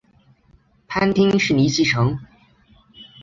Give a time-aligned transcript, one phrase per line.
[0.87, 2.17] 藩厅是尼崎城。